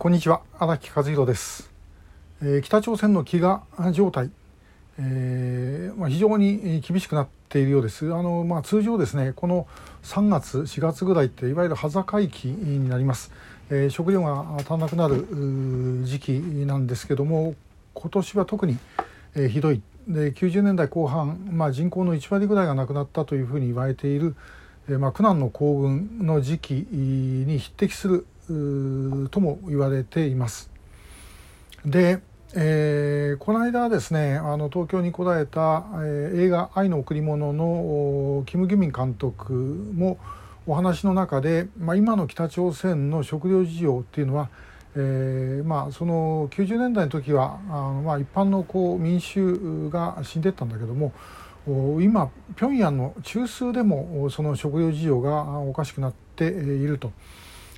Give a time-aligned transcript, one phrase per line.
[0.00, 1.70] こんにちは荒木和弘です、
[2.40, 4.30] えー、北朝鮮の飢餓状態、
[4.98, 8.06] えーまあ、非常に厳しくなっているようです。
[8.14, 9.66] あの、まあ、通常ですねこの
[10.04, 13.30] 3月4月ぐらいっていわゆる端境期になります、
[13.68, 15.26] えー、食料が足らなくなる
[16.04, 16.30] 時期
[16.64, 17.54] なんですけども
[17.92, 18.78] 今年は特に、
[19.34, 19.82] えー、ひどい。
[20.08, 24.34] で90年代後半、まあ、人口の1割ぐらいが亡くなったというふうに言われている、
[24.88, 28.26] えーまあ、苦難の行軍の時期に匹敵する
[29.30, 30.70] とも言われています。
[31.84, 32.20] で、
[32.54, 40.18] えー、この間ですねあの東京に来られた、えー、映画「愛の贈り物」のキム・ギミン監督も
[40.66, 44.48] お話の中で、まあ、今の北朝鮮の食料事情っていうのは、
[44.96, 51.12] えーまあ、その90年代の時はあの、まあ、一般のこう民衆が死んでったんだけども
[52.00, 57.12] 今平壌の中枢でもその食料事情がおかしくなっていると。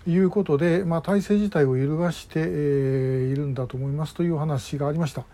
[0.06, 5.24] いうことで、まあ、体制自体を揺るがして、えー、いるんだと思いますという話がありました。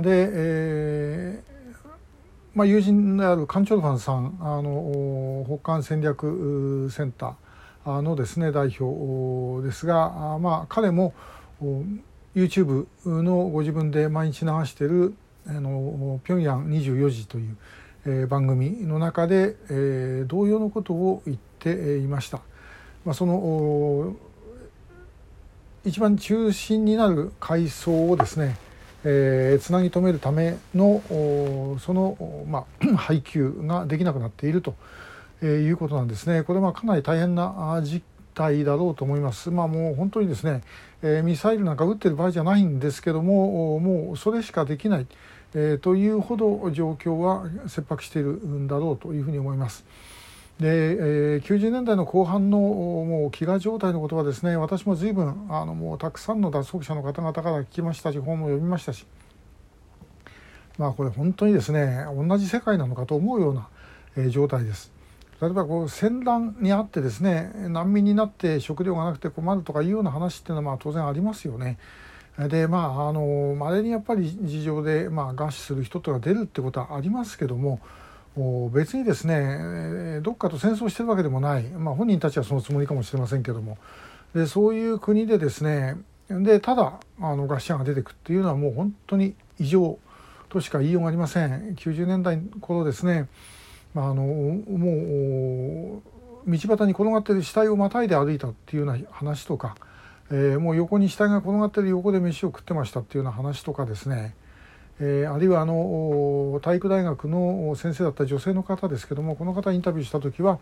[0.00, 1.54] で、えー
[2.54, 11.14] まあ、友人であるカン・チョルファンさんあの北韓戦略センターのですね代表ですが、まあ、彼も
[12.34, 15.14] YouTube のご自分で毎日流している
[15.48, 17.56] 「あの平壌24時」という、
[18.06, 22.40] えー、番組の中で、えー、同様のことを言っていました。
[23.04, 24.14] まあ、その
[25.84, 28.56] 一番中心になる階層をですね、
[29.04, 31.02] えー、つなぎ止めるための
[31.78, 34.74] その、まあ、 配給ができなくなっていると、
[35.42, 36.42] え、いうことなんですね。
[36.42, 38.02] これはかなり大変な実
[38.34, 39.50] 態だろうと思います。
[39.50, 40.62] まあもう本当にですね、
[41.02, 45.06] えー、ミサイルなんか撃ってる場合じゃないんですけどももうそれしかできない、
[45.54, 49.84] えー、というほど状況は切迫しているんだろうというふうに思います。
[50.60, 59.04] で、えー、90年代の後半のもう飢餓状態のことはですね私も随分あのもうたくさんの脱足者の方々から聞きましたし本も読みましたし
[60.78, 63.68] まあこれ本当にですね同じ世界なのかと思うような、
[64.16, 64.92] えー、状態です。
[65.40, 71.78] 例えばこう戦乱にあってですね難民になって食料がなくて困るとかいうような話っていうのはまあ当然ありますよね。
[72.38, 77.80] でまああのまれにやっぱり事情で、まあ、餓死する人とか出るってことはありますけども
[78.72, 83.78] 別にですねどっかと戦争してるわけでもない、まあ、本人たちはそのつもりかもしれませんけども。
[84.34, 85.96] でそういう国でですね
[86.28, 89.98] でただあの餓死者が出てくっていうのはもう本当に異常
[90.48, 91.74] としか言いようがありません。
[91.76, 93.28] 90年代頃ですね、
[93.94, 96.02] まあ、あのも
[96.46, 99.76] う道端に転がってる死体をまたいで歩いたっていうような話とか、
[100.30, 104.34] えー、もう横に死体が転がってる横で飯を食ってましたっていうような話とかですね。
[105.00, 110.60] えー、あるいはあの体育大学の先生だった女性の方ですけどもこの方インタビューした時は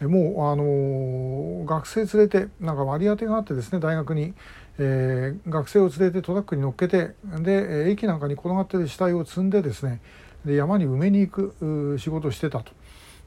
[0.00, 4.34] もうあの学生連れてなんか割り当てがあってですね大学に、
[4.78, 10.00] えー、学生を連れてトラックに乗っけてで駅なんかに転がってる死体を積んでですね
[10.44, 12.72] で山に埋めに行く仕事をしてたと。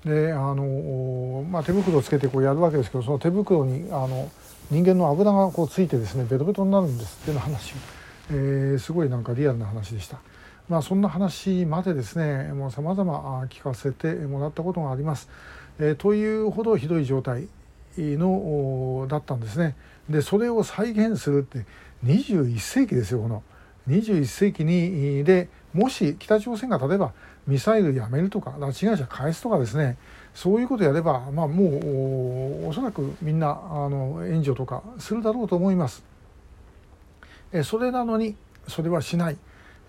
[0.05, 4.31] であのまあ、手袋をつけてこうやるわけですけどその手袋にあの
[4.71, 7.73] 人間の油がこうついてですねベトベトになるんですっていう話、
[8.31, 10.19] えー、すごいなんかリアルな話でした。
[10.69, 15.27] まあ、そんな話までですねもう様々聞かせてもらったことがあります。
[15.79, 17.47] えー、というほどひどい状態
[17.97, 19.75] のだったんですね。
[20.07, 21.65] でそれを再現するって
[22.05, 23.43] 21世紀ですよこの
[23.87, 27.13] 21世紀にでもし北朝鮮が例えば
[27.47, 29.97] ミサイルやめるとか拉致被害者返すとかですね
[30.35, 36.03] そういうことやれば、まあ、もうおそらくみんなあの援助とかするだろうと思います。
[37.51, 38.35] えそれなのに
[38.67, 39.37] それはしない。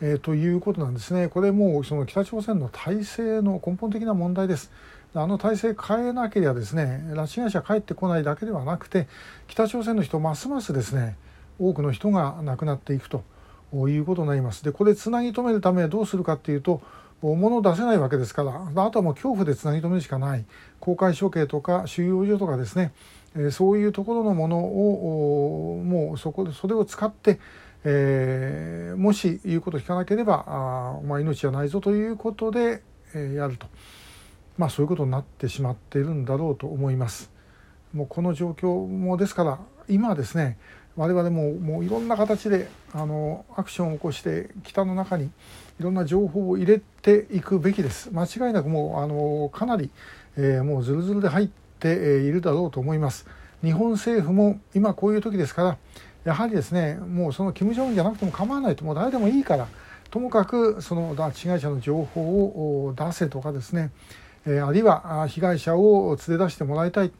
[0.02, 1.28] えー、ということなんですね。
[1.28, 4.70] これもその北朝鮮の体制の根本的な問題です。
[5.14, 9.08] あの体制変えなければですね拉致被害者帰ってこないだけではなくて
[9.48, 11.16] 北朝鮮の人ますますですね
[11.58, 13.24] 多くの人が亡くなっていくと
[13.88, 14.64] いうことになります。
[14.64, 16.80] でこれつなぎ止めるためどうするかっていうと
[17.22, 20.44] 物を出せないわけですからあとはもう恐怖でつなぎ止めるしかない
[20.78, 22.92] 公開処刑とか収容所とかですね
[23.50, 27.38] そういうところのものをもうそこでそれを使って
[27.84, 32.82] えー、もし言うことを聞かなければあお前命はないぞということで、
[33.14, 33.66] えー、やると、
[34.58, 37.30] まあ、そういうことになってしまっているんだろうと思います。
[37.94, 40.58] もうこの状況もですから今はですね
[40.96, 45.30] 我々ももういろんな形であのアクションを起こして北の中に
[45.78, 48.10] いろんな情報を入れていくべきです。
[48.12, 49.90] 間違いなくもうあのかなり、
[50.36, 51.48] えー、もうずるずるで入っ
[51.78, 53.26] ているだろうと思います。
[53.62, 55.78] 日本政府も今こういう時ですから
[56.24, 58.84] やはりですねもうその金正恩じゃなくても構わないと。
[58.84, 59.68] もう誰でもいいから。
[60.10, 63.92] ともかくその拉致被害者の情報を出せとかですね、
[64.44, 67.12] えあるいは被害者を連れ出してもらいたい。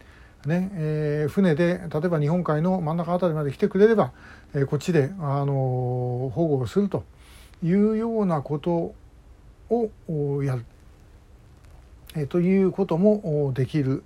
[0.47, 4.12] ねえー、船で例えば日本海の真ん中辺りまで来てくれれば、
[4.55, 7.05] えー、こっちで、あの保護をすると。
[7.62, 8.94] いうようなこと
[9.69, 10.64] をやる、
[12.17, 14.03] えー、ということもできる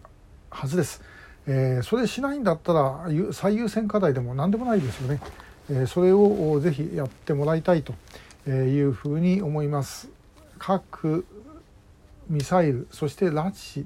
[0.50, 1.02] はずです。
[1.46, 5.20] えー、それしないんだったら最優先課題でも何でもないですよね。
[5.70, 7.94] えー、それをぜひやってもらいたいと
[8.50, 10.08] いうふうに思います。
[10.58, 11.26] 核
[12.28, 13.84] ミサイルそして拉致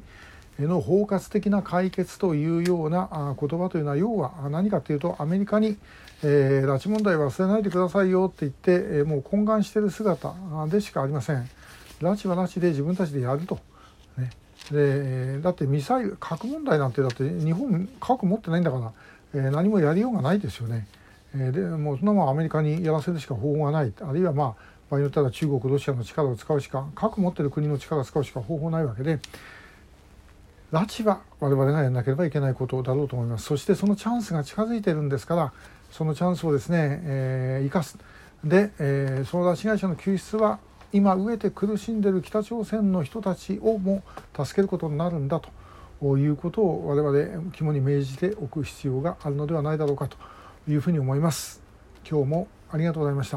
[0.66, 5.76] の包括的な解決というような言葉というのは要は何かというとアメリカに、
[6.22, 10.34] えー、拉致問題忘れないでくださいよって言って、え、もう懇願している姿
[10.68, 11.48] でしかありません。
[12.00, 13.58] 拉致は拉致で自分たちでやると。
[14.70, 18.92] でだってミサイル核問題なんてだって日本核持ってないんだから、
[19.34, 20.86] えー、何もやりようがないですよね。
[21.34, 23.92] えー、でもうそんなもんアメリカにやらせるしか方法がない。
[24.00, 29.18] あるいはまあ場合によったら中国ロシアの力を使うしか核持ってる国の力を使うしか方法ないわけで
[30.72, 33.44] 拉致は我々がやらなければいけないことだろうと思います。
[33.44, 35.52] そしてそのチャンスが近づいてるんですから
[35.90, 37.98] そのチャンスをですね、えー、生かす。
[38.44, 40.58] で、えー、その拉致被害者の救出は
[40.92, 44.02] 今飢えて苦しんでいる北朝鮮の人たちをも
[44.34, 45.40] 助けることになるんだ
[46.00, 50.16] ということを我々肝に銘じておく必要があるのではないだろうかと
[50.66, 51.60] いうふうに思います。
[52.08, 53.36] 今日もありがとうございました。